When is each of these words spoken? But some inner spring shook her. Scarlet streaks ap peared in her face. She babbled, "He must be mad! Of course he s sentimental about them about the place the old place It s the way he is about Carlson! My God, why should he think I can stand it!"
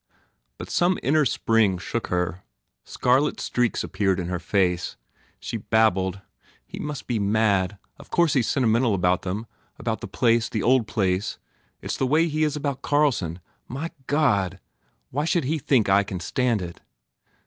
But 0.57 0.71
some 0.71 0.97
inner 1.03 1.25
spring 1.25 1.77
shook 1.77 2.07
her. 2.07 2.41
Scarlet 2.83 3.39
streaks 3.39 3.83
ap 3.83 3.91
peared 3.93 4.19
in 4.19 4.29
her 4.29 4.39
face. 4.39 4.97
She 5.39 5.57
babbled, 5.57 6.21
"He 6.65 6.79
must 6.79 7.05
be 7.05 7.19
mad! 7.19 7.77
Of 7.99 8.09
course 8.09 8.33
he 8.33 8.39
s 8.39 8.47
sentimental 8.47 8.95
about 8.95 9.21
them 9.21 9.45
about 9.77 10.01
the 10.01 10.07
place 10.07 10.49
the 10.49 10.63
old 10.63 10.87
place 10.87 11.37
It 11.83 11.91
s 11.91 11.97
the 11.97 12.07
way 12.07 12.27
he 12.27 12.43
is 12.43 12.55
about 12.55 12.81
Carlson! 12.81 13.41
My 13.67 13.91
God, 14.07 14.59
why 15.11 15.23
should 15.25 15.43
he 15.43 15.59
think 15.59 15.87
I 15.87 16.01
can 16.01 16.19
stand 16.19 16.63
it!" 16.63 16.81